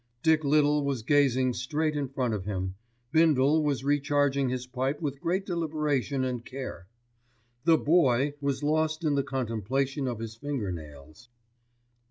[0.23, 2.73] Dick Little was gazing straight in front of him,
[3.11, 6.87] Bindle was recharging his pipe with great deliberation and care.
[7.65, 11.29] The Boy was lost in the contemplation of his finger nails.